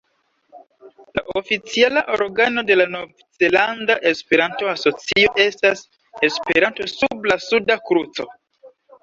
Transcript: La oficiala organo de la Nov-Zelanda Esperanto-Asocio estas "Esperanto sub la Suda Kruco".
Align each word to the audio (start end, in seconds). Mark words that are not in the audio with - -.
La 1.17 1.21
oficiala 1.41 2.01
organo 2.15 2.63
de 2.69 2.77
la 2.79 2.87
Nov-Zelanda 2.93 3.97
Esperanto-Asocio 4.13 5.35
estas 5.45 5.85
"Esperanto 6.31 6.91
sub 6.97 7.31
la 7.33 7.39
Suda 7.51 7.79
Kruco". 7.93 8.29